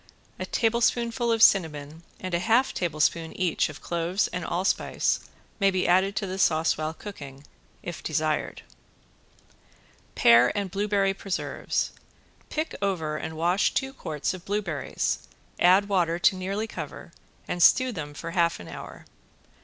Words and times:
A 0.39 0.47
tablespoonful 0.47 1.31
of 1.31 1.43
cinnamon 1.43 2.01
and 2.19 2.33
a 2.33 2.39
half 2.39 2.73
tablespoonful 2.73 3.39
each 3.39 3.69
of 3.69 3.83
cloves 3.83 4.27
and 4.29 4.43
allspice 4.43 5.19
may 5.59 5.69
be 5.69 5.87
added 5.87 6.15
to 6.15 6.25
the 6.25 6.39
sauce 6.39 6.75
while 6.75 6.95
cooking 6.95 7.45
if 7.83 8.01
desired. 8.01 8.63
~PEAR 10.15 10.51
AND 10.55 10.71
BLUEBERRY 10.71 11.13
PRESERVES~ 11.13 11.91
Pick 12.49 12.73
over 12.81 13.15
and 13.17 13.37
wash 13.37 13.75
two 13.75 13.93
quarts 13.93 14.33
of 14.33 14.43
blueberries, 14.43 15.19
add 15.59 15.87
water 15.87 16.17
to 16.17 16.35
nearly 16.35 16.65
cover 16.65 17.11
and 17.47 17.61
stew 17.61 17.91
them 17.91 18.15
half 18.15 18.59
hour. 18.59 19.05